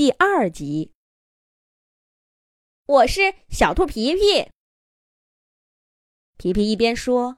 [0.00, 0.94] 第二集，
[2.86, 4.50] 我是小兔皮皮。
[6.38, 7.36] 皮皮一边说，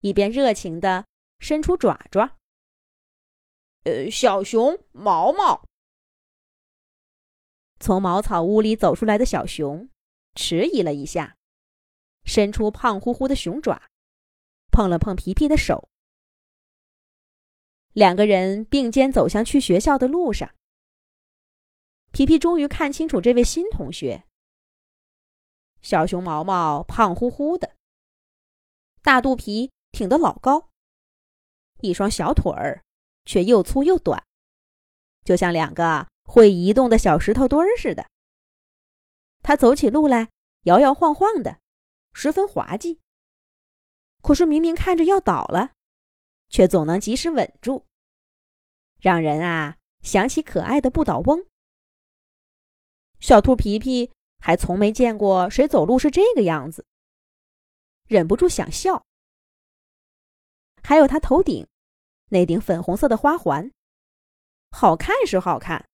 [0.00, 1.06] 一边热情的
[1.38, 2.36] 伸出爪爪。
[3.84, 5.64] 呃，小熊毛毛
[7.80, 9.88] 从茅草屋里走出来的小熊，
[10.34, 11.38] 迟疑了一下，
[12.26, 13.88] 伸出胖乎乎的熊爪，
[14.70, 15.88] 碰了碰皮皮的手。
[17.94, 20.54] 两个人并肩走向去学校的路上。
[22.12, 24.24] 皮皮终于看清楚这位新同学。
[25.80, 27.74] 小熊毛毛胖乎乎的，
[29.00, 30.68] 大肚皮挺得老高，
[31.80, 32.84] 一双小腿儿
[33.24, 34.22] 却又粗又短，
[35.24, 38.06] 就像两个会移动的小石头墩儿似的。
[39.42, 40.28] 他走起路来
[40.64, 41.60] 摇摇晃晃的，
[42.12, 43.00] 十分滑稽。
[44.20, 45.72] 可是明明看着要倒了，
[46.50, 47.86] 却总能及时稳住，
[49.00, 51.46] 让人啊想起可爱的不倒翁。
[53.22, 56.84] 小兔皮皮还从没见过谁走路是这个样子，
[58.08, 59.06] 忍不住想笑。
[60.82, 61.68] 还有他头顶
[62.30, 63.70] 那顶粉红色的花环，
[64.72, 65.88] 好看是好看，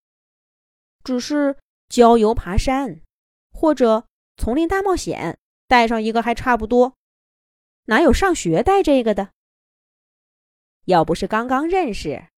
[1.05, 1.59] 只是
[1.91, 3.03] 郊游爬山
[3.53, 4.07] 或者
[4.39, 6.95] 丛林大冒险带上一个还差不多，
[7.85, 9.33] 哪有上学带这个的？
[10.87, 12.31] 要不是刚刚认识，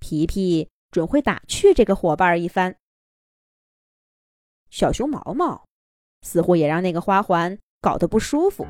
[0.00, 2.76] 皮皮准会打趣这个伙伴一番。
[4.74, 5.62] 小熊毛毛
[6.22, 8.66] 似乎也让那个花环搞得不舒服，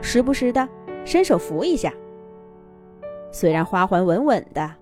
[0.00, 0.66] 时不时的
[1.04, 1.92] 伸手扶一下。
[3.30, 4.74] 虽然花环稳稳的，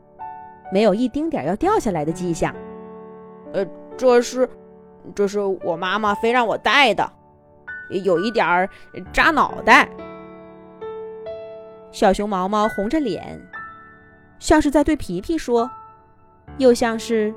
[0.73, 2.55] 没有一丁点要掉下来的迹象。
[3.53, 4.49] 呃，这是，
[5.17, 7.13] 这是我妈妈非让我戴的，
[8.05, 8.71] 有一点儿
[9.13, 9.89] 扎脑袋。
[11.91, 13.37] 小熊毛毛红着脸，
[14.39, 15.69] 像是在对皮皮说，
[16.59, 17.35] 又像是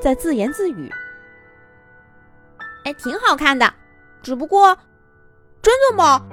[0.00, 0.88] 在自言自语。
[2.86, 3.68] 哎，挺好看的，
[4.22, 4.78] 只不过，
[5.60, 6.24] 真的吗？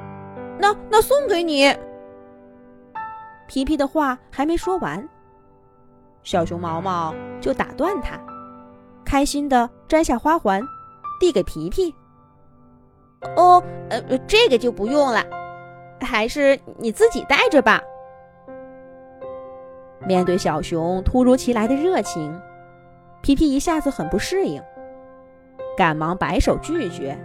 [0.59, 1.75] 那那送给你。
[3.47, 5.09] 皮皮的话还没说完，
[6.21, 8.19] 小熊毛毛就打断他，
[9.03, 10.61] 开心的摘下花环，
[11.19, 11.91] 递给皮皮。
[13.35, 15.25] 哦，呃，这个就不用了，
[16.01, 17.81] 还是你自己带着吧。
[20.05, 22.39] 面对小熊突如其来的热情，
[23.23, 24.61] 皮皮一下子很不适应。
[25.75, 27.17] 赶忙摆手拒绝，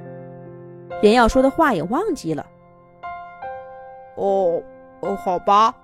[1.02, 2.46] 连要说的话也忘记了。
[4.16, 4.62] 哦，
[5.00, 5.74] 哦，好吧。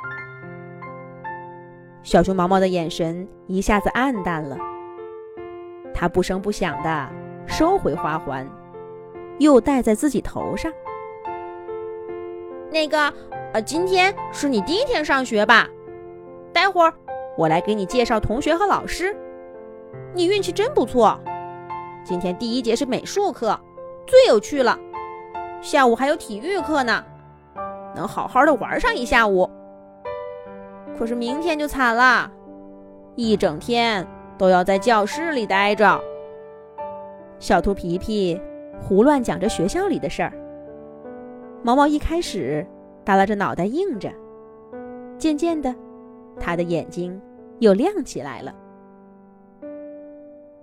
[2.03, 4.59] 小熊毛毛的眼神一下子暗淡了，
[5.95, 7.09] 他不声不响的
[7.47, 8.47] 收回花环，
[9.39, 10.73] 又戴在自己头上。
[12.71, 13.13] 那个，
[13.53, 15.69] 呃，今天是你第一天上学吧？
[16.53, 16.93] 待会儿
[17.39, 19.17] 我来给你介绍同学和老师。
[20.13, 21.19] 你运气真不错。
[22.05, 23.59] 今天第一节是美术课，
[24.07, 24.79] 最有趣了。
[25.63, 27.03] 下午还有体育课呢，
[27.97, 29.49] 能好好的玩上一下午。
[30.99, 32.31] 可是明天就惨了，
[33.17, 34.07] 一整天
[34.37, 35.99] 都要在教室里待着。
[37.39, 38.39] 小兔皮皮
[38.79, 40.33] 胡乱讲着学校里的事儿。
[41.63, 42.67] 毛毛一开始
[43.03, 44.13] 耷拉着脑袋应着，
[45.17, 45.75] 渐渐的，
[46.39, 47.19] 他的眼睛
[47.61, 48.55] 又亮起来了。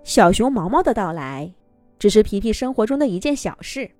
[0.04, 1.54] 小熊毛毛的到来，
[1.98, 3.90] 只是皮皮生活中的一件小事。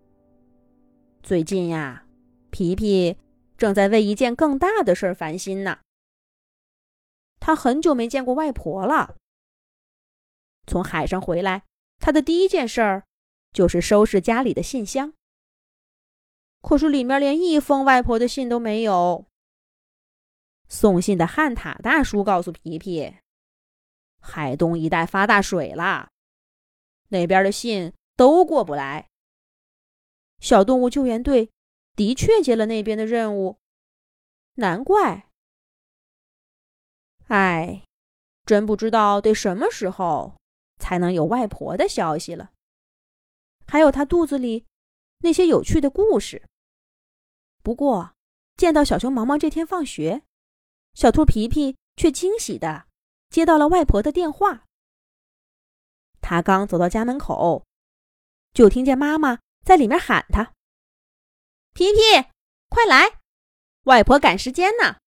[1.22, 2.04] 最近呀，
[2.50, 3.16] 皮皮
[3.56, 5.78] 正在为一件更大的事儿烦心呢。
[7.38, 9.16] 他很久没见过外婆了。
[10.66, 11.62] 从海上回来，
[11.98, 13.04] 他的第一件事儿
[13.52, 15.12] 就是收拾家里的信箱。
[16.60, 19.26] 可是里面连一封外婆的信都没有。
[20.68, 23.14] 送信的汉塔大叔告诉皮皮。
[24.34, 26.08] 海东一带发大水了，
[27.08, 29.06] 那边的信都过不来。
[30.40, 31.50] 小动物救援队
[31.94, 33.58] 的确接了那边的任务，
[34.54, 35.28] 难怪。
[37.26, 37.84] 哎，
[38.46, 40.34] 真不知道得什么时候
[40.78, 42.52] 才能有外婆的消息了，
[43.66, 44.64] 还有她肚子里
[45.18, 46.42] 那些有趣的故事。
[47.62, 48.14] 不过，
[48.56, 50.22] 见到小熊毛毛这天放学，
[50.94, 52.86] 小兔皮皮却惊喜的。
[53.32, 54.64] 接到了外婆的电话。
[56.20, 57.64] 他刚走到家门口，
[58.52, 60.52] 就听见妈妈在里面喊他
[61.72, 61.98] ：“皮皮，
[62.68, 63.18] 快来，
[63.84, 64.98] 外婆赶时间呢，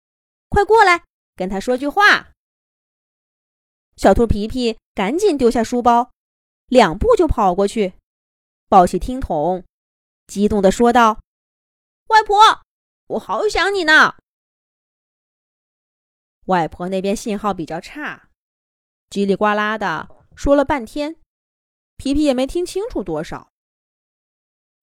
[0.49, 1.05] 快过来
[1.35, 2.31] 跟她说句话。”
[3.95, 6.11] 小兔皮皮赶紧丢下书包，
[6.65, 7.93] 两步就跑过去，
[8.67, 9.63] 抱起听筒，
[10.25, 11.21] 激动地说道
[12.09, 12.63] ：“外婆，
[13.07, 14.15] 我好想你呢！”
[16.45, 18.29] 外婆那边信号比较差，
[19.09, 21.19] 叽里呱啦的说了半天，
[21.97, 23.51] 皮皮也没听清楚多少。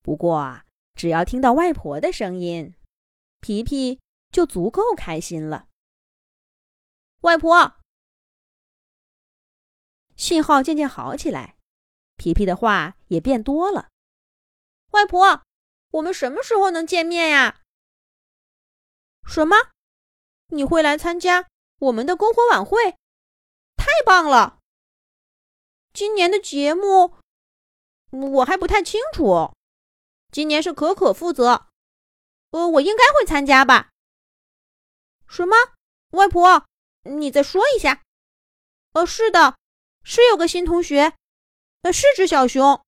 [0.02, 2.74] 不过啊，只要听到外婆的声音，
[3.40, 4.00] 皮皮
[4.30, 5.68] 就足够开心了。
[7.20, 7.78] 外婆。
[10.16, 11.56] 信号渐渐好起来，
[12.16, 13.88] 皮皮的话也变多了。
[14.90, 15.42] 外婆，
[15.90, 17.62] 我们什么时候能见面呀？
[19.26, 19.56] 什么？
[20.48, 21.48] 你会来参加
[21.82, 22.92] 我们的篝火晚会？
[23.76, 24.60] 太棒了！
[25.92, 27.16] 今年的节目
[28.10, 29.52] 我还不太清楚。
[30.30, 31.66] 今年是可可负责，
[32.52, 33.90] 呃，我应该会参加吧？
[35.26, 35.56] 什么？
[36.10, 36.64] 外婆，
[37.02, 38.02] 你再说一下。
[38.92, 39.56] 呃，是的。
[40.04, 41.16] 是有个新同学，
[41.82, 42.84] 呃，是只小熊。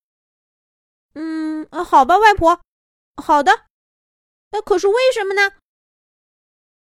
[1.14, 2.60] 嗯，好吧，外婆，
[3.16, 3.66] 好的。
[4.50, 5.52] 那可是为什么呢？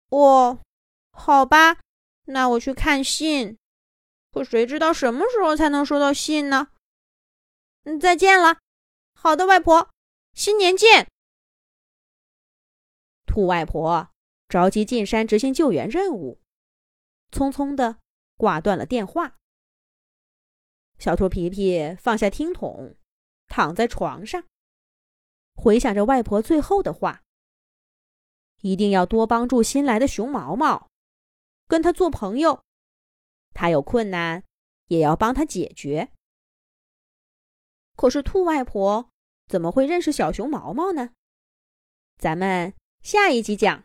[0.09, 0.61] 哦，
[1.11, 1.79] 好吧，
[2.27, 3.57] 那我去看信。
[4.31, 6.67] 可谁知道什么时候才能收到信呢？
[7.83, 8.59] 嗯，再见了。
[9.13, 9.89] 好的，外婆，
[10.33, 11.07] 新年见。
[13.25, 14.09] 兔外婆
[14.47, 16.39] 着急进山执行救援任务，
[17.31, 17.97] 匆匆的
[18.35, 19.35] 挂断了电话。
[20.99, 22.95] 小兔皮皮放下听筒，
[23.47, 24.43] 躺在床上，
[25.55, 27.23] 回想着外婆最后的话
[28.61, 30.89] ：“一定要多帮助新来的熊毛毛，
[31.67, 32.63] 跟他做朋友。
[33.53, 34.43] 他有困难，
[34.87, 36.11] 也要帮他解决。”
[37.97, 39.09] 可是兔外婆
[39.47, 41.09] 怎么会认识小熊毛毛呢？
[42.17, 43.75] 咱们下一集讲。